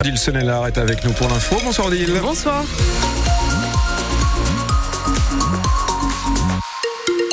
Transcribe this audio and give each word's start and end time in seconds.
Odile 0.00 0.16
Senelard 0.16 0.68
est 0.68 0.78
avec 0.78 1.04
nous 1.04 1.10
pour 1.10 1.28
l'info. 1.28 1.56
Bonsoir 1.64 1.88
Odile. 1.88 2.20
Bonsoir. 2.22 2.62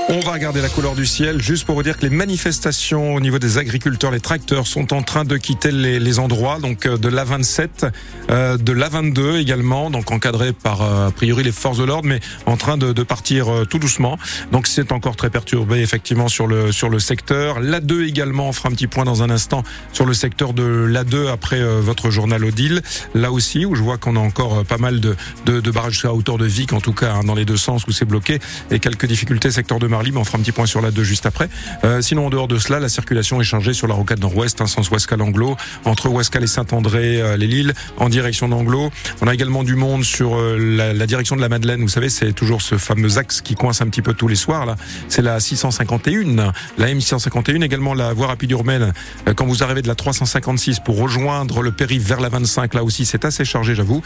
On 0.07 0.19
va 0.19 0.33
regarder 0.33 0.61
la 0.61 0.69
couleur 0.69 0.93
du 0.93 1.07
ciel 1.07 1.41
juste 1.41 1.65
pour 1.65 1.73
vous 1.73 1.81
dire 1.81 1.97
que 1.97 2.03
les 2.03 2.11
manifestations 2.11 3.15
au 3.15 3.19
niveau 3.19 3.39
des 3.39 3.57
agriculteurs, 3.57 4.11
les 4.11 4.19
tracteurs 4.19 4.67
sont 4.67 4.93
en 4.93 5.01
train 5.01 5.25
de 5.25 5.35
quitter 5.35 5.71
les, 5.71 6.19
endroits, 6.19 6.59
donc 6.59 6.85
euh, 6.85 6.95
de 6.95 7.09
l'A27, 7.09 7.89
euh, 8.29 8.55
de 8.57 8.71
l'A22 8.71 9.37
également, 9.37 9.89
donc 9.89 10.11
encadré 10.11 10.53
par 10.53 10.83
euh, 10.83 11.07
a 11.07 11.11
priori 11.11 11.43
les 11.43 11.51
forces 11.51 11.79
de 11.79 11.83
l'ordre, 11.85 12.07
mais 12.07 12.19
en 12.45 12.55
train 12.55 12.77
de, 12.77 12.93
partir 13.01 13.47
tout 13.67 13.79
doucement. 13.79 14.19
Donc 14.51 14.67
c'est 14.67 14.91
encore 14.91 15.15
très 15.15 15.31
perturbé 15.31 15.79
effectivement 15.79 16.27
sur 16.27 16.45
le 16.45 16.71
sur 16.71 16.89
le 16.89 16.99
secteur. 16.99 17.59
L'A2 17.59 18.07
également, 18.07 18.49
on 18.49 18.53
fera 18.53 18.69
un 18.69 18.73
petit 18.73 18.87
point 18.87 19.05
dans 19.05 19.23
un 19.23 19.29
instant 19.31 19.63
sur 19.91 20.05
le 20.05 20.13
secteur 20.13 20.53
de 20.53 20.87
l'A2 20.87 21.31
après 21.31 21.63
votre 21.79 22.11
journal 22.11 22.43
Odile. 22.43 22.81
Là 23.15 23.31
aussi 23.31 23.65
où 23.65 23.75
je 23.75 23.81
vois 23.81 23.97
qu'on 23.97 24.15
a 24.15 24.19
encore 24.19 24.63
pas 24.65 24.77
mal 24.77 24.99
de, 24.99 25.15
de, 25.45 25.59
de 25.59 25.71
barrages 25.71 26.05
à 26.05 26.13
hauteur 26.13 26.37
de 26.37 26.45
Vic 26.45 26.73
en 26.73 26.81
tout 26.81 26.93
cas 26.93 27.13
hein, 27.13 27.23
dans 27.23 27.35
les 27.35 27.45
deux 27.45 27.57
sens 27.57 27.85
où 27.87 27.91
c'est 27.91 28.05
bloqué 28.05 28.39
et 28.71 28.79
quelques 28.79 29.05
difficultés 29.05 29.51
secteur 29.51 29.79
de 29.79 29.87
Marly, 29.95 30.11
mais 30.11 30.17
on 30.17 30.25
fera 30.25 30.37
un 30.37 30.41
petit 30.41 30.51
point 30.51 30.65
sur 30.65 30.81
la 30.81 30.91
2 30.91 31.03
juste 31.03 31.25
après. 31.25 31.47
Euh, 31.85 32.01
sinon, 32.01 32.25
en 32.25 32.29
dehors 32.29 32.49
de 32.49 32.57
cela, 32.57 32.81
la 32.81 32.89
circulation 32.89 33.39
est 33.39 33.45
chargée 33.45 33.71
sur 33.71 33.87
la 33.87 33.93
rocade 33.93 34.19
nord-ouest, 34.19 34.59
un 34.59 34.67
sens 34.67 34.91
Ouascal-Anglo, 34.91 35.55
entre 35.85 36.09
Ouascal 36.09 36.43
et 36.43 36.47
Saint-André, 36.47 37.21
euh, 37.21 37.37
les 37.37 37.47
Lilles, 37.47 37.73
en 37.95 38.09
direction 38.09 38.49
d'Anglo. 38.49 38.91
On 39.21 39.27
a 39.29 39.33
également 39.33 39.63
du 39.63 39.75
monde 39.75 40.03
sur 40.03 40.35
euh, 40.35 40.57
la, 40.57 41.07
direction 41.07 41.37
de 41.37 41.41
la 41.41 41.47
Madeleine. 41.47 41.79
Vous 41.79 41.87
savez, 41.87 42.09
c'est 42.09 42.33
toujours 42.33 42.61
ce 42.61 42.77
fameux 42.77 43.17
axe 43.17 43.39
qui 43.39 43.55
coince 43.55 43.81
un 43.81 43.87
petit 43.87 44.01
peu 44.01 44.13
tous 44.13 44.27
les 44.27 44.35
soirs. 44.35 44.65
Là, 44.65 44.75
c'est 45.07 45.21
la 45.21 45.39
651, 45.39 46.51
la 46.77 46.87
M651, 46.87 47.63
également 47.63 47.93
la 47.93 48.11
voie 48.11 48.27
rapide 48.27 48.51
urbaine. 48.51 48.91
Euh, 49.29 49.33
quand 49.33 49.45
vous 49.45 49.63
arrivez 49.63 49.81
de 49.81 49.87
la 49.87 49.95
356 49.95 50.81
pour 50.81 50.97
rejoindre 50.97 51.61
le 51.61 51.71
périph' 51.71 52.05
vers 52.05 52.19
la 52.19 52.27
25, 52.27 52.73
là 52.73 52.83
aussi, 52.83 53.05
c'est 53.05 53.23
assez 53.23 53.45
chargé, 53.45 53.75
j'avoue. 53.75 54.01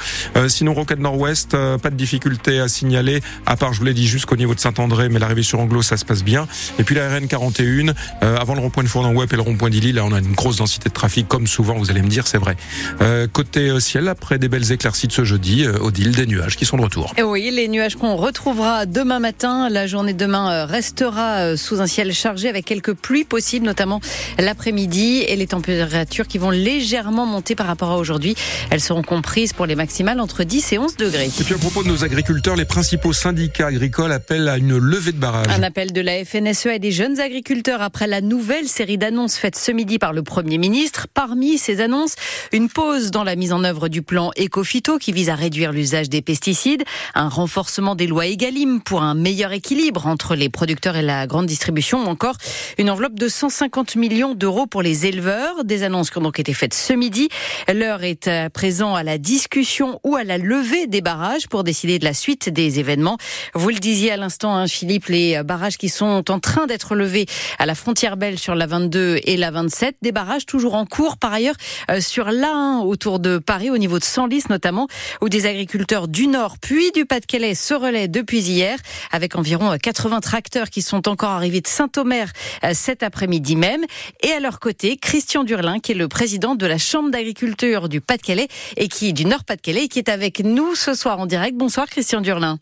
Sinon, 0.49 0.75
rocade 0.75 0.99
nord-ouest, 0.99 1.57
pas 1.77 1.89
de 1.89 1.95
difficulté 1.95 2.59
à 2.59 2.67
signaler, 2.67 3.21
à 3.47 3.55
part, 3.55 3.73
je 3.73 3.79
vous 3.79 3.85
l'ai 3.85 3.95
dit, 3.95 4.07
jusqu'au 4.07 4.35
niveau 4.35 4.53
de 4.53 4.59
Saint-André, 4.59 5.09
mais 5.09 5.17
l'arrivée 5.17 5.41
sur 5.41 5.59
Anglo, 5.59 5.78
ça 5.81 5.97
se 5.97 6.05
passe 6.05 6.23
bien. 6.23 6.47
Et 6.77 6.83
puis 6.83 6.95
la 6.95 7.09
RN 7.09 7.27
41, 7.27 7.93
euh, 8.23 8.37
avant 8.37 8.55
le 8.55 8.61
rond-point 8.61 8.83
de 8.83 8.87
Fournon-Web 8.87 9.29
et 9.31 9.35
le 9.35 9.41
rond-point 9.41 9.69
d'Illy, 9.69 9.91
là, 9.91 10.05
on 10.05 10.13
a 10.13 10.19
une 10.19 10.33
grosse 10.33 10.57
densité 10.57 10.89
de 10.89 10.93
trafic, 10.93 11.27
comme 11.27 11.47
souvent, 11.47 11.75
vous 11.75 11.89
allez 11.91 12.01
me 12.01 12.07
dire, 12.07 12.27
c'est 12.27 12.37
vrai. 12.37 12.55
Euh, 13.01 13.27
côté 13.27 13.69
euh, 13.69 13.79
ciel, 13.79 14.07
après 14.07 14.37
des 14.37 14.49
belles 14.49 14.71
éclaircies 14.71 15.07
de 15.07 15.11
ce 15.11 15.23
jeudi, 15.23 15.65
euh, 15.65 15.77
Odile, 15.79 16.11
des 16.11 16.25
nuages 16.25 16.55
qui 16.55 16.65
sont 16.65 16.77
de 16.77 16.81
retour. 16.81 17.13
Et 17.17 17.23
oui, 17.23 17.49
les 17.51 17.67
nuages 17.67 17.95
qu'on 17.95 18.15
retrouvera 18.15 18.85
demain 18.85 19.19
matin. 19.19 19.69
La 19.69 19.87
journée 19.87 20.13
de 20.13 20.17
demain 20.17 20.51
euh, 20.51 20.65
restera 20.65 21.55
sous 21.57 21.81
un 21.81 21.87
ciel 21.87 22.13
chargé 22.13 22.49
avec 22.49 22.65
quelques 22.65 22.93
pluies 22.93 23.23
possibles, 23.23 23.65
notamment 23.65 24.01
l'après-midi 24.37 25.23
et 25.27 25.35
les 25.35 25.47
températures 25.47 26.27
qui 26.27 26.37
vont 26.37 26.49
légèrement 26.49 27.25
monter 27.25 27.55
par 27.55 27.67
rapport 27.67 27.91
à 27.91 27.97
aujourd'hui. 27.97 28.35
Elles 28.69 28.81
seront 28.81 29.03
comprises 29.03 29.53
pour 29.53 29.65
les 29.65 29.75
maximales 29.75 30.19
entre 30.19 30.43
10 30.43 30.73
et 30.73 30.77
11 30.77 30.97
degrés. 30.97 31.29
Et 31.39 31.43
puis 31.43 31.53
à 31.53 31.57
propos 31.57 31.83
de 31.83 31.87
nos 31.87 32.03
agriculteurs, 32.03 32.55
les 32.55 32.65
principaux 32.65 33.13
syndicats 33.13 33.67
agricoles 33.67 34.11
appellent 34.11 34.49
à 34.49 34.57
une 34.57 34.77
levée 34.77 35.11
de 35.11 35.17
barrage. 35.17 35.47
Un 35.49 35.63
appel 35.69 35.93
de 35.93 36.01
la 36.01 36.25
FNSE 36.25 36.65
et 36.65 36.79
des 36.79 36.91
jeunes 36.91 37.19
agriculteurs 37.19 37.83
après 37.83 38.07
la 38.07 38.21
nouvelle 38.21 38.67
série 38.67 38.97
d'annonces 38.97 39.37
faites 39.37 39.55
ce 39.55 39.71
midi 39.71 39.99
par 39.99 40.13
le 40.13 40.23
Premier 40.23 40.57
ministre. 40.57 41.05
Parmi 41.13 41.59
ces 41.59 41.79
annonces, 41.79 42.15
une 42.51 42.69
pause 42.69 43.11
dans 43.11 43.23
la 43.23 43.35
mise 43.35 43.53
en 43.53 43.63
œuvre 43.63 43.87
du 43.87 44.01
plan 44.01 44.31
Ecofito 44.35 44.97
qui 44.97 45.11
vise 45.11 45.29
à 45.29 45.35
réduire 45.35 45.71
l'usage 45.71 46.09
des 46.09 46.23
pesticides, 46.23 46.83
un 47.13 47.29
renforcement 47.29 47.93
des 47.93 48.07
lois 48.07 48.25
Egalim 48.25 48.81
pour 48.81 49.03
un 49.03 49.13
meilleur 49.13 49.51
équilibre 49.51 50.07
entre 50.07 50.33
les 50.33 50.49
producteurs 50.49 50.95
et 50.95 51.03
la 51.03 51.27
grande 51.27 51.45
distribution, 51.45 52.03
ou 52.03 52.07
encore 52.07 52.37
une 52.79 52.89
enveloppe 52.89 53.19
de 53.19 53.27
150 53.27 53.95
millions 53.95 54.33
d'euros 54.33 54.65
pour 54.65 54.81
les 54.81 55.05
éleveurs. 55.05 55.63
Des 55.65 55.83
annonces 55.83 56.09
qui 56.09 56.17
ont 56.17 56.21
donc 56.21 56.39
été 56.39 56.55
faites 56.55 56.73
ce 56.73 56.93
midi. 56.93 57.29
L'heure 57.71 58.03
est 58.03 58.27
à 58.27 58.49
présent 58.49 58.95
à 58.95 59.03
la 59.03 59.19
discussion 59.19 59.99
ou 60.03 60.15
à 60.15 60.23
la 60.23 60.39
levée 60.39 60.87
des 60.87 61.01
barrages 61.01 61.47
pour 61.47 61.63
décider 61.63 61.99
de 61.99 62.05
la 62.05 62.15
suite 62.15 62.49
des 62.49 62.79
événements. 62.79 63.19
Vous 63.53 63.69
le 63.69 63.75
disiez 63.75 64.13
à 64.13 64.17
l'instant, 64.17 64.55
hein, 64.55 64.65
Philippe, 64.65 65.05
les 65.09 65.43
barrages 65.43 65.58
qui 65.77 65.89
sont 65.89 66.31
en 66.31 66.39
train 66.39 66.67
d'être 66.67 66.95
levés 66.95 67.25
à 67.57 67.65
la 67.65 67.75
frontière 67.75 68.17
belge 68.17 68.39
sur 68.39 68.55
la 68.55 68.65
22 68.65 69.19
et 69.23 69.37
la 69.37 69.51
27. 69.51 69.97
Des 70.01 70.11
barrages 70.11 70.45
toujours 70.45 70.75
en 70.75 70.85
cours 70.85 71.17
par 71.17 71.33
ailleurs 71.33 71.55
euh, 71.91 72.01
sur 72.01 72.31
l'A1 72.31 72.83
autour 72.85 73.19
de 73.19 73.37
Paris, 73.37 73.69
au 73.69 73.77
niveau 73.77 73.99
de 73.99 74.03
Senlis 74.03 74.43
notamment, 74.49 74.87
où 75.21 75.29
des 75.29 75.45
agriculteurs 75.45 76.07
du 76.07 76.27
Nord 76.27 76.57
puis 76.59 76.91
du 76.91 77.05
Pas-de-Calais 77.05 77.55
se 77.55 77.73
relaient 77.73 78.07
depuis 78.07 78.39
hier, 78.39 78.77
avec 79.11 79.35
environ 79.35 79.75
80 79.77 80.21
tracteurs 80.21 80.69
qui 80.69 80.81
sont 80.81 81.07
encore 81.07 81.31
arrivés 81.31 81.61
de 81.61 81.67
Saint-Omer 81.67 82.31
euh, 82.63 82.71
cet 82.73 83.03
après-midi 83.03 83.55
même. 83.55 83.83
Et 84.23 84.31
à 84.31 84.39
leur 84.39 84.59
côté, 84.59 84.97
Christian 84.97 85.43
Durlin, 85.43 85.79
qui 85.79 85.91
est 85.91 85.95
le 85.95 86.07
président 86.07 86.55
de 86.55 86.65
la 86.65 86.77
Chambre 86.77 87.11
d'agriculture 87.11 87.89
du 87.89 88.01
Pas-de-Calais 88.01 88.47
et 88.77 88.87
qui 88.87 89.13
du 89.13 89.25
Nord 89.25 89.43
Pas-de-Calais, 89.43 89.87
qui 89.87 89.99
est 89.99 90.09
avec 90.09 90.39
nous 90.39 90.75
ce 90.75 90.93
soir 90.93 91.19
en 91.19 91.25
direct. 91.25 91.57
Bonsoir 91.57 91.87
Christian 91.87 92.21
Durlin. 92.21 92.59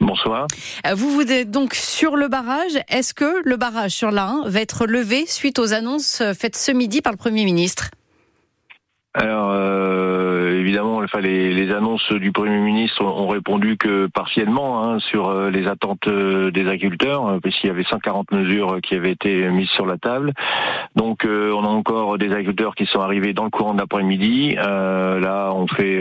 Bonsoir. 0.00 0.46
Euh, 0.86 0.94
Vous 0.94 1.10
vous 1.10 1.30
êtes 1.30 1.50
donc 1.50 1.74
sur 1.74 2.16
le 2.16 2.28
barrage. 2.28 2.78
Est-ce 2.88 3.12
que 3.12 3.42
le 3.44 3.56
barrage 3.56 3.90
sur 3.90 4.10
l'A1 4.10 4.48
va 4.48 4.60
être 4.60 4.86
levé 4.86 5.26
suite 5.26 5.58
aux 5.58 5.74
annonces 5.74 6.22
euh, 6.22 6.32
faites 6.32 6.56
ce 6.56 6.72
midi 6.72 7.02
par 7.02 7.12
le 7.12 7.18
Premier 7.18 7.44
ministre? 7.44 7.90
Alors 9.12 9.50
euh, 9.52 10.60
évidemment, 10.60 10.98
enfin, 10.98 11.20
les, 11.20 11.52
les 11.52 11.72
annonces 11.72 12.12
du 12.12 12.30
Premier 12.30 12.58
ministre 12.58 13.04
ont, 13.04 13.26
répondu 13.26 13.76
que 13.76 14.06
partiellement 14.06 14.84
hein, 14.84 15.00
sur 15.00 15.50
les 15.50 15.66
attentes 15.66 16.08
des 16.08 16.68
agriculteurs, 16.68 17.40
puisqu'il 17.42 17.66
y 17.66 17.70
avait 17.70 17.82
140 17.82 18.30
mesures 18.30 18.80
qui 18.80 18.94
avaient 18.94 19.10
été 19.10 19.48
mises 19.48 19.68
sur 19.70 19.84
la 19.84 19.98
table. 19.98 20.32
Donc 20.94 21.24
euh, 21.24 21.52
on 21.52 21.64
a 21.64 21.68
encore 21.68 22.18
des 22.18 22.30
agriculteurs 22.30 22.74
qui 22.74 22.86
sont 22.86 23.00
arrivés 23.00 23.32
dans 23.32 23.44
le 23.44 23.50
courant 23.50 23.74
de 23.74 23.78
l'après-midi. 23.78 24.56
Euh, 24.58 25.18
là, 25.18 25.52
on 25.54 25.66
fait 25.66 26.00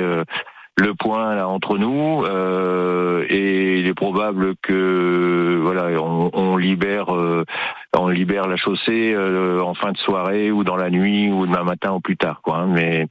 le 0.80 0.94
point 0.94 1.36
là 1.36 1.48
entre 1.48 1.78
nous 1.78 2.24
euh, 2.26 3.26
et 3.30 3.80
il 3.80 3.88
est 3.88 3.94
probable 3.94 4.56
que 4.62 5.60
voilà 5.62 6.02
on, 6.02 6.30
on 6.34 6.58
libère 6.58 7.14
euh, 7.14 7.46
on 7.98 8.08
libère 8.08 8.48
la 8.48 8.56
chaussée 8.56 9.14
euh, 9.14 9.62
en 9.62 9.74
fin 9.74 9.92
de 9.92 9.98
soirée 9.98 10.52
ou 10.52 10.64
dans 10.64 10.76
la 10.76 10.90
nuit 10.90 11.32
ou 11.32 11.46
demain 11.46 11.64
matin 11.64 11.94
ou 11.94 12.00
plus 12.00 12.18
tard 12.18 12.42
quoi 12.44 12.58
hein. 12.58 12.68
mais 12.68 13.08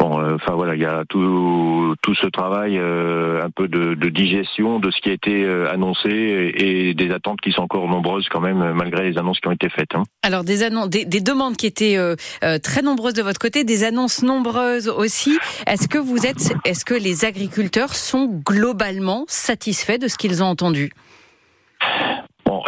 bon 0.00 0.20
euh, 0.20 0.34
enfin 0.34 0.54
voilà 0.54 0.74
il 0.74 0.80
y 0.80 0.86
a 0.86 1.04
tout 1.08 1.94
tout 2.02 2.14
ce 2.14 2.26
travail 2.26 2.76
euh, 2.76 3.44
un 3.44 3.50
peu 3.50 3.68
de, 3.68 3.94
digestion 4.08 4.78
de 4.80 4.90
ce 4.90 5.00
qui 5.00 5.10
a 5.10 5.12
été 5.12 5.46
annoncé 5.70 6.52
et, 6.56 6.94
des 6.94 7.10
attentes 7.10 7.40
qui 7.40 7.52
sont 7.52 7.62
encore 7.62 7.86
nombreuses 7.88 8.28
quand 8.30 8.40
même 8.40 8.72
malgré 8.72 9.10
les 9.10 9.18
annonces 9.18 9.40
qui 9.40 9.48
ont 9.48 9.52
été 9.52 9.68
faites 9.68 9.94
hein. 9.94 10.04
Alors 10.22 10.44
des, 10.44 10.62
annonces, 10.62 10.88
des, 10.88 11.04
des 11.04 11.20
demandes 11.20 11.56
qui 11.56 11.66
étaient 11.66 11.98
très 12.62 12.82
nombreuses 12.82 13.14
de 13.14 13.22
votre 13.22 13.38
côté, 13.38 13.64
des 13.64 13.84
annonces 13.84 14.22
nombreuses 14.22 14.88
aussi. 14.88 15.38
Est-ce 15.66 15.88
que 15.88 15.98
vous 15.98 16.26
êtes, 16.26 16.54
est-ce 16.64 16.84
que 16.84 16.94
les 16.94 17.24
agriculteurs 17.24 17.94
sont 17.94 18.26
globalement 18.44 19.24
satisfaits 19.28 19.98
de 19.98 20.08
ce 20.08 20.16
qu'ils 20.16 20.42
ont 20.42 20.46
entendu? 20.46 20.92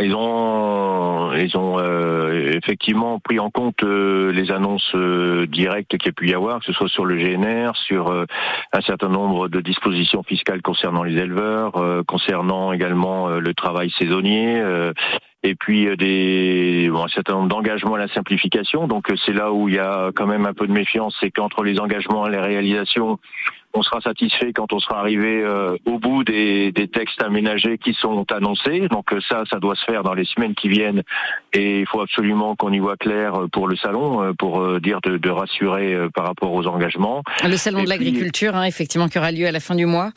Ils 0.00 0.14
ont, 0.14 1.32
ils 1.32 1.56
ont 1.56 1.78
euh, 1.78 2.53
effectivement 2.53 3.19
pris 3.19 3.38
en 3.38 3.50
compte 3.50 3.82
euh, 3.82 4.31
les 4.32 4.50
annonces 4.50 4.92
euh, 4.94 5.47
directes 5.47 5.97
qu'il 5.97 6.06
y 6.06 6.09
a 6.09 6.12
pu 6.12 6.28
y 6.28 6.34
avoir, 6.34 6.60
que 6.60 6.66
ce 6.66 6.72
soit 6.72 6.88
sur 6.88 7.04
le 7.04 7.16
GNR, 7.16 7.72
sur 7.75 8.09
euh, 8.09 8.26
un 8.72 8.81
certain 8.81 9.09
nombre 9.09 9.48
de 9.48 9.60
dispositions 9.60 10.22
fiscales 10.22 10.62
concernant 10.62 11.03
les 11.03 11.16
éleveurs, 11.16 11.76
euh, 11.76 12.03
concernant 12.04 12.72
également 12.72 13.28
euh, 13.28 13.41
le 13.41 13.54
travail 13.54 13.91
saisonnier. 13.98 14.62
et 15.42 15.54
puis 15.54 15.97
des 15.97 16.88
bon, 16.91 17.04
un 17.04 17.09
certain 17.09 17.34
nombre 17.34 17.48
d'engagements 17.48 17.94
à 17.94 17.98
la 17.98 18.09
simplification. 18.09 18.86
Donc 18.86 19.06
c'est 19.25 19.32
là 19.32 19.53
où 19.53 19.69
il 19.69 19.76
y 19.76 19.78
a 19.78 20.10
quand 20.15 20.26
même 20.26 20.47
un 20.47 20.54
peu 20.54 20.66
de 20.66 20.72
méfiance, 20.72 21.16
c'est 21.20 21.30
qu'entre 21.30 21.62
les 21.62 21.78
engagements 21.80 22.26
et 22.26 22.30
les 22.30 22.41
réalisations, 22.41 23.19
on 23.74 23.82
sera 23.82 24.00
satisfait 24.00 24.52
quand 24.52 24.72
on 24.72 24.78
sera 24.78 25.00
arrivé 25.00 25.42
euh, 25.42 25.76
au 25.84 25.98
bout 25.98 26.24
des, 26.24 26.72
textes 26.92 27.22
aménagés 27.22 27.78
qui 27.78 27.94
sont 27.94 28.30
annoncés. 28.32 28.88
Donc 28.88 29.12
euh, 29.12 29.20
ça, 29.28 29.44
ça 29.50 29.58
doit 29.58 29.76
se 29.76 29.84
faire 29.84 30.02
dans 30.02 30.14
les 30.14 30.24
semaines 30.24 30.54
qui 30.54 30.68
viennent. 30.68 31.02
Et 31.54 31.81
il 31.81 31.86
faut 31.86 32.00
absolument 32.00 32.56
qu'on 32.56 32.72
y 32.72 32.78
voit 32.78 32.97
clair 32.97 33.34
euh, 33.34 33.48
pour 33.48 33.69
le 33.69 33.76
salon, 33.76 34.22
euh, 34.22 34.32
pour 34.38 34.60
euh, 34.60 34.81
dire 34.81 35.00
de, 35.03 35.16
de 35.16 35.31
rassurer 35.31 35.97
par 36.14 36.26
rapport 36.26 36.53
aux 36.53 36.66
engagements. 36.66 37.22
Le 37.42 37.56
salon 37.56 37.81
Et 37.81 37.84
de 37.84 37.88
l'agriculture, 37.88 38.54
hein, 38.54 38.64
effectivement, 38.64 39.09
qui 39.09 39.18
aura 39.18 39.33
lieu 39.33 39.47
à 39.47 39.53
la 39.53 39.60
fin 39.60 39.74
du 39.74 39.86
mois. 39.86 40.10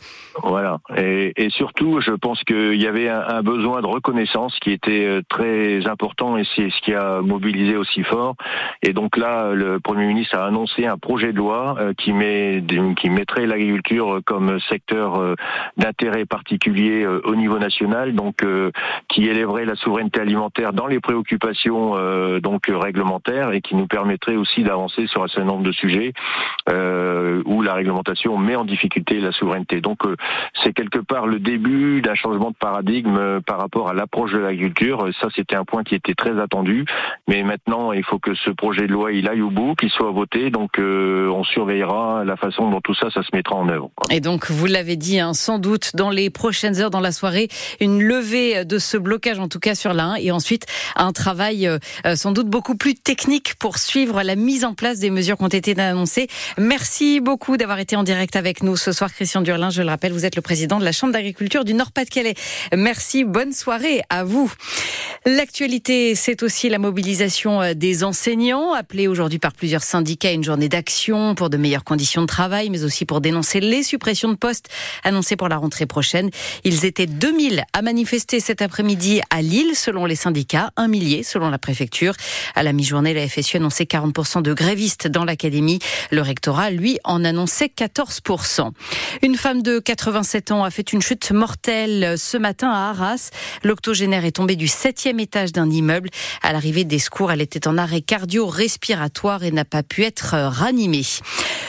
Voilà. 0.43 0.79
Et, 0.97 1.31
et 1.37 1.49
surtout, 1.49 2.01
je 2.01 2.11
pense 2.11 2.43
qu'il 2.43 2.81
y 2.81 2.87
avait 2.87 3.07
un, 3.07 3.21
un 3.21 3.41
besoin 3.41 3.81
de 3.81 3.87
reconnaissance 3.87 4.57
qui 4.59 4.71
était 4.71 5.21
très 5.29 5.87
important 5.87 6.37
et 6.37 6.43
c'est 6.55 6.69
ce 6.69 6.81
qui 6.81 6.93
a 6.93 7.21
mobilisé 7.21 7.77
aussi 7.77 8.03
fort. 8.03 8.35
Et 8.81 8.93
donc 8.93 9.15
là, 9.17 9.53
le 9.53 9.79
Premier 9.79 10.07
ministre 10.07 10.37
a 10.37 10.45
annoncé 10.45 10.85
un 10.85 10.97
projet 10.97 11.31
de 11.31 11.37
loi 11.37 11.77
qui, 11.97 12.11
met, 12.13 12.63
qui 12.97 13.09
mettrait 13.09 13.45
l'agriculture 13.45 14.19
comme 14.25 14.59
secteur 14.69 15.35
d'intérêt 15.77 16.25
particulier 16.25 17.05
au 17.07 17.35
niveau 17.35 17.59
national, 17.59 18.13
donc 18.13 18.45
qui 19.07 19.27
élèverait 19.27 19.65
la 19.65 19.75
souveraineté 19.75 20.19
alimentaire 20.19 20.73
dans 20.73 20.87
les 20.87 20.99
préoccupations 20.99 21.20
donc 22.41 22.63
réglementaires 22.67 23.51
et 23.51 23.61
qui 23.61 23.75
nous 23.75 23.87
permettrait 23.87 24.35
aussi 24.35 24.63
d'avancer 24.63 25.07
sur 25.07 25.23
un 25.23 25.27
certain 25.27 25.45
nombre 25.45 25.63
de 25.63 25.71
sujets 25.71 26.13
où 26.67 27.61
la 27.61 27.73
réglementation 27.73 28.37
met 28.37 28.55
en 28.55 28.65
difficulté 28.65 29.19
la 29.19 29.31
souveraineté. 29.31 29.81
Donc 29.81 29.99
c'est 30.63 30.73
quelque 30.73 30.99
part 30.99 31.27
le 31.27 31.39
début 31.39 32.01
d'un 32.01 32.15
changement 32.15 32.51
de 32.51 32.55
paradigme 32.55 33.41
par 33.41 33.59
rapport 33.59 33.89
à 33.89 33.93
l'approche 33.93 34.31
de 34.31 34.37
l'agriculture. 34.37 35.09
Ça, 35.19 35.27
c'était 35.35 35.55
un 35.55 35.65
point 35.65 35.83
qui 35.83 35.95
était 35.95 36.13
très 36.13 36.39
attendu. 36.39 36.85
Mais 37.27 37.43
maintenant, 37.43 37.91
il 37.91 38.03
faut 38.03 38.19
que 38.19 38.35
ce 38.35 38.49
projet 38.49 38.87
de 38.87 38.93
loi 38.93 39.11
il 39.11 39.27
aille 39.27 39.41
au 39.41 39.49
bout, 39.49 39.75
qu'il 39.75 39.89
soit 39.89 40.11
voté. 40.11 40.49
Donc, 40.49 40.79
euh, 40.79 41.29
on 41.29 41.43
surveillera 41.43 42.23
la 42.25 42.35
façon 42.35 42.69
dont 42.69 42.81
tout 42.81 42.95
ça, 42.95 43.09
ça 43.11 43.23
se 43.23 43.29
mettra 43.33 43.55
en 43.55 43.69
œuvre. 43.69 43.89
Et 44.09 44.19
donc, 44.19 44.49
vous 44.49 44.65
l'avez 44.65 44.95
dit, 44.95 45.19
hein, 45.19 45.33
sans 45.33 45.59
doute 45.59 45.95
dans 45.95 46.09
les 46.09 46.29
prochaines 46.29 46.79
heures, 46.79 46.89
dans 46.89 46.99
la 46.99 47.11
soirée, 47.11 47.47
une 47.79 48.01
levée 48.01 48.65
de 48.65 48.77
ce 48.77 48.97
blocage, 48.97 49.39
en 49.39 49.47
tout 49.47 49.59
cas 49.59 49.75
sur 49.75 49.93
la 49.93 50.05
1, 50.05 50.15
et 50.15 50.31
ensuite 50.31 50.65
un 50.95 51.10
travail 51.11 51.67
euh, 51.67 51.79
euh, 52.05 52.15
sans 52.15 52.31
doute 52.31 52.47
beaucoup 52.47 52.75
plus 52.75 52.95
technique 52.95 53.55
pour 53.55 53.77
suivre 53.77 54.23
la 54.23 54.35
mise 54.35 54.65
en 54.65 54.73
place 54.73 54.99
des 54.99 55.09
mesures 55.09 55.37
qui 55.37 55.43
ont 55.43 55.47
été 55.47 55.79
annoncées. 55.79 56.27
Merci 56.57 57.19
beaucoup 57.19 57.57
d'avoir 57.57 57.79
été 57.79 57.95
en 57.95 58.03
direct 58.03 58.35
avec 58.35 58.63
nous 58.63 58.77
ce 58.77 58.91
soir, 58.91 59.13
Christian 59.13 59.41
Durlin. 59.41 59.69
Je 59.69 59.81
le 59.81 59.89
rappelle, 59.89 60.13
vous 60.13 60.25
êtes 60.25 60.35
le 60.35 60.41
président 60.41 60.79
de 60.79 60.85
la 60.85 60.91
Chambre 60.91 61.13
d'agriculture 61.13 61.65
du 61.65 61.73
Nord-Pas-de-Calais. 61.73 62.35
Merci, 62.75 63.23
bonne 63.23 63.53
soirée 63.53 64.01
à 64.09 64.23
vous. 64.23 64.51
L'actualité, 65.25 66.15
c'est 66.15 66.43
aussi 66.43 66.69
la 66.69 66.79
mobilisation 66.79 67.61
euh, 67.61 67.73
des 67.73 68.03
enseignants, 68.03 68.73
appelés 68.73 69.07
aujourd'hui 69.07 69.39
par 69.39 69.53
plusieurs 69.53 69.83
syndicats 69.83 70.29
à 70.29 70.31
une 70.31 70.43
journée 70.43 70.69
d'action 70.69 71.35
pour 71.35 71.49
de 71.49 71.57
meilleures 71.57 71.83
conditions 71.83 72.21
de 72.21 72.27
travail, 72.27 72.69
mais 72.69 72.83
aussi 72.83 73.05
pour 73.05 73.21
dénoncer 73.21 73.59
les 73.59 73.83
suppressions 73.83 74.29
de 74.29 74.35
postes 74.35 74.69
annoncées 75.03 75.35
pour 75.35 75.49
la 75.49 75.57
rentrée 75.57 75.85
prochaine. 75.85 76.29
Ils 76.63 76.85
étaient 76.85 77.05
2000 77.05 77.63
à 77.73 77.81
manifester 77.81 78.39
cet 78.39 78.61
après-midi 78.61 79.21
à 79.29 79.41
Lille, 79.41 79.75
selon 79.75 80.05
les 80.05 80.15
syndicats, 80.15 80.71
un 80.75 80.87
selon 81.23 81.49
la 81.49 81.57
préfecture. 81.57 82.13
À 82.55 82.63
la 82.63 82.73
mi-journée, 82.73 83.13
la 83.13 83.27
FSU 83.27 83.57
annonçait 83.57 83.85
40% 83.85 84.41
de 84.41 84.53
grévistes 84.53 85.07
dans 85.07 85.25
l'académie. 85.25 85.79
Le 86.11 86.21
rectorat, 86.21 86.69
lui, 86.69 86.99
en 87.03 87.25
annonçait 87.25 87.71
14%. 87.75 88.71
Une 89.23 89.35
femme 89.35 89.63
de 89.63 89.79
87 89.79 90.51
ans 90.51 90.63
a 90.63 90.69
fait 90.69 90.93
une 90.93 91.01
chute 91.01 91.31
mortelle 91.31 92.17
ce 92.17 92.37
matin 92.37 92.69
à 92.69 92.89
Arras. 92.89 93.31
L'octogénaire 93.63 94.25
est 94.25 94.33
tombé 94.33 94.55
du 94.55 94.67
septième 94.67 95.19
étage 95.19 95.51
d'un 95.51 95.69
immeuble. 95.69 96.09
À 96.41 96.53
l'arrivée 96.53 96.83
des 96.83 96.99
secours, 96.99 97.31
elle 97.31 97.41
était 97.41 97.67
en 97.67 97.77
arrêt 97.77 98.01
cardio-respiratoire 98.01 99.43
et 99.43 99.51
n'a 99.51 99.65
pas 99.65 99.83
pu 99.83 100.03
être 100.03 100.35
ranimée. 100.35 101.05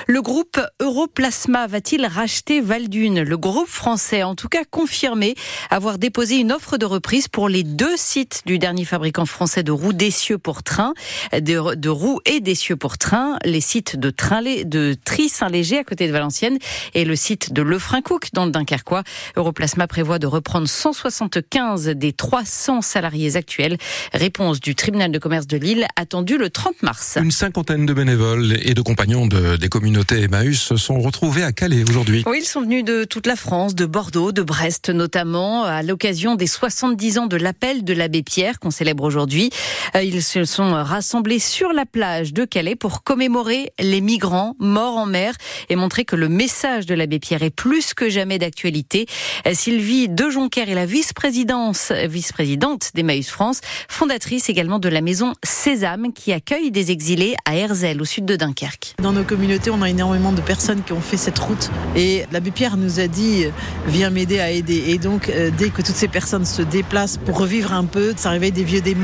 Le 0.08 0.20
groupe 0.20 0.61
Europlasma 0.81 1.67
va-t-il 1.67 2.05
racheter 2.06 2.61
Valdune 2.61 3.23
Le 3.23 3.38
groupe 3.38 3.69
français, 3.69 4.23
en 4.23 4.35
tout 4.35 4.49
cas 4.49 4.64
confirmé, 4.69 5.35
avoir 5.70 5.99
déposé 5.99 6.37
une 6.37 6.52
offre 6.52 6.76
de 6.76 6.87
reprise 6.87 7.28
pour 7.28 7.49
les 7.49 7.62
deux 7.62 7.96
sites 7.96 8.43
du 8.46 8.58
dernier 8.58 8.85
fabricant 8.85 9.22
français 9.27 9.63
de 9.63 9.71
roues 9.71 9.93
d'essieux 9.93 10.39
pour 10.39 10.63
train, 10.63 10.95
de, 11.33 11.89
roues 11.89 12.21
et 12.25 12.41
d'essieux 12.41 12.77
pour 12.77 12.99
train, 12.99 13.39
les 13.45 13.61
sites 13.61 13.97
de, 13.97 14.11
train, 14.11 14.43
de 14.43 14.97
Tri-Saint-Léger 15.05 15.79
à 15.79 15.85
côté 15.85 16.07
de 16.07 16.13
Valenciennes 16.13 16.59
et 16.95 17.05
le 17.05 17.15
site 17.15 17.53
de 17.53 17.63
Lefrancouc 17.63 18.31
dans 18.33 18.47
le 18.47 18.51
Dunkerquois. 18.51 19.03
Europlasma 19.37 19.87
prévoit 19.87 20.19
de 20.19 20.27
reprendre 20.27 20.67
175 20.67 21.89
des 21.89 22.13
300 22.13 22.81
salariés 22.83 23.37
actuels. 23.37 23.77
Réponse 24.13 24.61
du 24.61 24.75
tribunal 24.75 25.13
de 25.13 25.19
commerce 25.19 25.47
de 25.47 25.59
Lille 25.59 25.87
attendue 25.97 26.39
le 26.39 26.51
30 26.51 26.83
mars. 26.83 27.19
Une 27.21 27.31
cinquantaine 27.31 27.87
de 27.87 27.93
bénévoles 27.93 28.59
et 28.63 28.75
de 28.75 28.81
compagnons 28.81 29.27
de, 29.27 29.57
des 29.57 29.69
communautés 29.69 29.83
communauté 29.83 30.23
Emmaüs 30.23 30.61
se 30.61 30.77
sont 30.77 31.01
retrouvés 31.01 31.43
à 31.43 31.53
Calais 31.53 31.83
aujourd'hui. 31.87 32.23
Oui, 32.27 32.39
ils 32.41 32.47
sont 32.47 32.63
venus 32.63 32.85
de 32.85 33.05
toute 33.05 33.27
la 33.27 33.37
France, 33.37 33.75
de 33.75 33.85
Bordeaux, 33.85 34.33
de 34.33 34.41
Brest 34.41 34.91
notamment, 34.91 35.65
à 35.65 35.83
l'occasion 35.83 36.37
des 36.37 36.47
70 36.47 37.19
ans 37.19 37.27
de 37.27 37.37
l'appel 37.37 37.83
de 37.83 37.93
l'abbé 37.93 38.23
Pierre 38.23 38.59
qu'on 38.59 38.71
célèbre 38.71 39.03
aujourd'hui. 39.03 39.12
Euh, 39.17 40.03
ils 40.03 40.23
se 40.23 40.44
sont 40.44 40.73
rassemblés 40.73 41.38
sur 41.38 41.73
la 41.73 41.87
plage 41.87 42.32
de 42.32 42.44
Calais 42.44 42.76
pour 42.76 43.03
commémorer 43.03 43.73
les 43.79 44.00
migrants 44.00 44.55
morts 44.59 44.97
en 44.97 45.06
mer 45.06 45.35
et 45.69 45.76
montrer 45.76 46.05
que 46.05 46.17
le 46.17 46.29
message 46.29 46.87
de 46.87 46.94
l'abbé 46.94 47.19
Pierre 47.19 47.43
est 47.43 47.50
plus 47.50 47.94
que 47.94 48.09
jamais 48.09 48.38
d'actualité. 48.38 49.06
Euh, 49.47 49.55
Sylvie 49.55 50.09
De 50.09 50.31
Jonquer 50.31 50.69
est 50.69 50.75
la 50.75 50.87
vice-présidente 50.87 51.93
vice-présidente 52.06 52.91
d'Emmaüs 52.94 53.29
France, 53.29 53.61
fondatrice 53.88 54.49
également 54.49 54.79
de 54.79 54.88
la 54.88 55.00
maison 55.00 55.32
Sésame 55.43 56.12
qui 56.12 56.32
accueille 56.32 56.70
des 56.70 56.91
exilés 56.91 57.35
à 57.44 57.56
Herzl 57.56 58.00
au 58.00 58.05
sud 58.05 58.25
de 58.25 58.37
Dunkerque. 58.37 58.94
Dans 59.03 59.12
nos 59.12 59.25
communautés, 59.25 59.70
on 59.70 59.82
a 59.82 59.91
énormément 59.91 60.32
de 60.32 60.41
personnes 60.41 60.82
qui 60.82 60.93
ont 60.93 61.00
fait 61.00 61.17
cette 61.17 61.38
route. 61.38 61.70
Et 61.97 62.25
l'abbé 62.32 62.50
Pierre 62.50 62.76
nous 62.76 63.00
a 63.00 63.06
dit, 63.06 63.47
viens 63.87 64.11
m'aider 64.11 64.41
à 64.41 64.50
aider. 64.50 64.85
Et 64.88 64.99
donc, 64.99 65.29
euh, 65.29 65.50
dès 65.56 65.70
que 65.70 65.82
toutes 65.82 65.97
ces 65.97 66.09
personnes 66.09 66.44
se 66.44 66.62
déplacent 66.62 67.17
pour 67.17 67.38
revivre 67.38 67.73
un 67.73 67.85
peu, 67.85 68.14
ça 68.17 68.31
réveille 68.31 68.53
des 68.53 68.64
vieux 68.64 68.81
démons, 68.81 69.01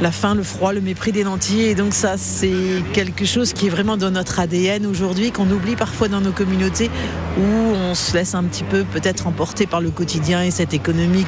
la 0.00 0.10
faim, 0.10 0.34
le 0.34 0.42
froid, 0.42 0.72
le 0.72 0.80
mépris 0.80 1.12
des 1.12 1.24
nantis. 1.24 1.62
Et 1.62 1.74
donc 1.74 1.94
ça, 1.94 2.16
c'est 2.16 2.52
quelque 2.92 3.24
chose 3.24 3.52
qui 3.52 3.66
est 3.66 3.70
vraiment 3.70 3.96
dans 3.96 4.10
notre 4.10 4.40
ADN 4.40 4.86
aujourd'hui, 4.86 5.30
qu'on 5.30 5.50
oublie 5.50 5.76
parfois 5.76 6.08
dans 6.08 6.20
nos 6.20 6.32
communautés, 6.32 6.90
où 7.38 7.42
on 7.42 7.94
se 7.94 8.14
laisse 8.14 8.34
un 8.34 8.44
petit 8.44 8.64
peu 8.64 8.84
peut-être 8.84 9.26
emporter 9.26 9.66
par 9.66 9.80
le 9.80 9.90
quotidien 9.90 10.42
et 10.42 10.50
cette 10.50 10.74
économie. 10.74 11.26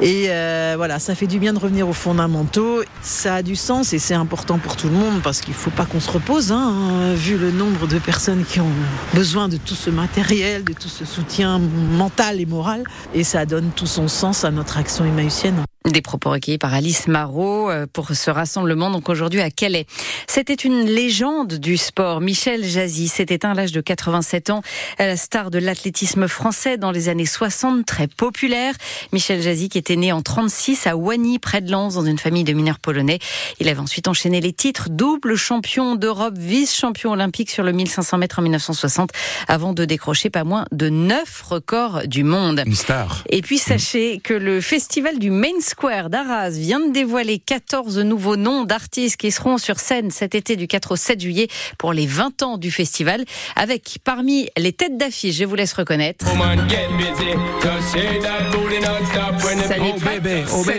Et 0.00 0.26
euh, 0.28 0.74
voilà, 0.76 0.98
ça 0.98 1.14
fait 1.14 1.26
du 1.26 1.38
bien 1.38 1.52
de 1.52 1.58
revenir 1.58 1.88
aux 1.88 1.92
fondamentaux. 1.92 2.82
Ça 3.02 3.36
a 3.36 3.42
du 3.42 3.56
sens 3.56 3.92
et 3.92 3.98
c'est 3.98 4.14
important 4.14 4.58
pour 4.58 4.76
tout 4.76 4.88
le 4.88 4.94
monde 4.94 5.22
parce 5.22 5.40
qu'il 5.40 5.54
ne 5.54 5.58
faut 5.58 5.70
pas 5.70 5.84
qu'on 5.84 6.00
se 6.00 6.10
repose, 6.10 6.52
hein, 6.52 7.14
vu 7.14 7.36
le 7.36 7.50
nombre 7.50 7.86
de 7.86 7.98
personnes 7.98 8.44
qui 8.44 8.60
ont 8.60 8.72
besoin 9.14 9.48
de 9.48 9.56
tout 9.56 9.74
ce 9.74 9.90
matériel, 9.90 10.64
de 10.64 10.72
tout 10.72 10.88
ce 10.88 11.04
soutien 11.04 11.60
mental 11.60 12.40
et 12.40 12.46
moral. 12.46 12.84
Et 13.14 13.24
ça 13.24 13.46
donne 13.46 13.70
tout 13.74 13.86
son 13.86 14.08
sens 14.08 14.44
à 14.44 14.50
notre 14.50 14.78
action 14.78 15.04
émaüsienne. 15.04 15.62
Des 15.84 16.00
propos 16.00 16.30
recueillis 16.30 16.58
par 16.58 16.72
Alice 16.74 17.08
Marot 17.08 17.68
euh, 17.68 17.86
pour 17.92 18.10
ce 18.14 18.30
rassemblement 18.30 18.88
donc 18.88 19.08
aujourd'hui 19.08 19.40
à 19.40 19.50
Calais. 19.50 19.86
C'était 20.28 20.54
une 20.54 20.84
légende 20.84 21.54
du 21.54 21.76
sport. 21.76 22.20
Michel 22.20 22.64
Jazzy 22.64 23.08
s'est 23.08 23.26
éteint 23.30 23.50
à 23.50 23.54
l'âge 23.54 23.72
de 23.72 23.80
87 23.80 24.50
ans, 24.50 24.62
la 25.00 25.16
star 25.16 25.50
de 25.50 25.58
l'athlétisme 25.58 26.28
français 26.28 26.76
dans 26.76 26.92
les 26.92 27.08
années 27.08 27.26
60, 27.26 27.84
très 27.84 28.06
populaire. 28.06 28.74
Michel 29.12 29.42
Jazzy 29.42 29.68
qui 29.68 29.78
était 29.78 29.96
né 29.96 30.12
en 30.12 30.22
36 30.22 30.86
à 30.86 30.96
Wany 30.96 31.40
près 31.40 31.60
de 31.60 31.72
Lens 31.72 31.94
dans 31.94 32.04
une 32.04 32.18
famille 32.18 32.44
de 32.44 32.52
mineurs 32.52 32.78
polonais. 32.78 33.18
Il 33.58 33.68
avait 33.68 33.80
ensuite 33.80 34.06
enchaîné 34.06 34.40
les 34.40 34.52
titres 34.52 34.88
double 34.88 35.34
champion 35.34 35.96
d'Europe, 35.96 36.38
vice-champion 36.38 37.10
olympique 37.10 37.50
sur 37.50 37.64
le 37.64 37.72
1500 37.72 38.18
mètres 38.18 38.38
en 38.38 38.42
1960 38.42 39.10
avant 39.48 39.72
de 39.72 39.84
décrocher 39.84 40.30
pas 40.30 40.44
moins 40.44 40.64
de 40.70 40.88
neuf 40.88 41.42
records 41.42 42.02
du 42.06 42.22
monde. 42.22 42.62
Une 42.64 42.76
star. 42.76 43.24
Et 43.30 43.42
puis 43.42 43.58
sachez 43.58 44.20
que 44.22 44.34
le 44.34 44.60
festival 44.60 45.18
du 45.18 45.30
Main 45.30 45.60
Square 45.72 46.10
d'Arras 46.10 46.50
vient 46.50 46.86
de 46.86 46.92
dévoiler 46.92 47.38
14 47.38 47.98
nouveaux 48.00 48.36
noms 48.36 48.64
d'artistes 48.64 49.16
qui 49.16 49.30
seront 49.30 49.56
sur 49.56 49.80
scène 49.80 50.10
cet 50.10 50.34
été 50.34 50.54
du 50.54 50.68
4 50.68 50.92
au 50.92 50.96
7 50.96 51.18
juillet 51.18 51.48
pour 51.78 51.94
les 51.94 52.06
20 52.06 52.42
ans 52.42 52.58
du 52.58 52.70
festival, 52.70 53.24
avec 53.56 53.96
parmi 54.04 54.50
les 54.58 54.74
têtes 54.74 54.98
d'affiche, 54.98 55.36
je 55.36 55.46
vous 55.46 55.54
laisse 55.54 55.72
reconnaître. 55.72 56.26
Ça 56.26 56.34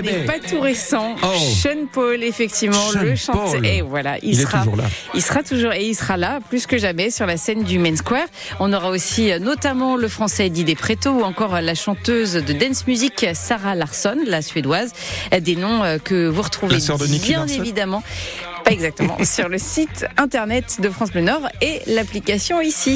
n'est 0.01 0.25
pas, 0.25 0.39
tout 0.39 0.59
récent. 0.59 1.15
Oh. 1.23 1.27
Sean 1.37 1.87
Paul, 1.91 2.23
effectivement, 2.23 2.91
le 3.01 3.15
chanteur. 3.15 3.63
Et 3.63 3.81
voilà, 3.81 4.17
il, 4.21 4.37
sera, 4.37 4.59
toujours 4.59 4.75
là. 4.75 4.83
Il 5.15 5.21
sera 5.21 5.41
toujours 5.41 5.73
et 5.73 5.87
il 5.87 5.95
sera 5.95 6.17
là 6.17 6.39
plus 6.49 6.67
que 6.67 6.77
jamais 6.77 7.09
sur 7.09 7.25
la 7.25 7.37
scène 7.37 7.63
du 7.63 7.79
Main 7.79 7.95
Square. 7.95 8.27
On 8.59 8.73
aura 8.73 8.89
aussi 8.89 9.31
euh, 9.31 9.39
notamment 9.39 9.95
le 9.95 10.07
français 10.07 10.49
Didier 10.49 10.75
Preto 10.75 11.09
ou 11.09 11.23
encore 11.23 11.59
la 11.61 11.75
chanteuse 11.75 12.33
de 12.33 12.53
dance 12.53 12.85
music 12.85 13.25
Sarah 13.33 13.75
Larsson, 13.75 14.17
la 14.25 14.41
suédoise. 14.41 14.82
Des 15.41 15.55
noms 15.55 15.83
euh, 15.83 15.97
que 15.97 16.27
vous 16.27 16.41
retrouvez 16.41 16.77
bien 17.23 17.47
évidemment, 17.47 18.03
pas 18.63 18.71
exactement, 18.71 19.17
sur 19.23 19.49
le 19.49 19.57
site 19.57 20.05
internet 20.17 20.79
de 20.81 20.89
France 20.89 21.11
Bleu 21.11 21.21
Nord 21.21 21.47
et 21.61 21.81
l'application 21.87 22.61
ici. 22.61 22.91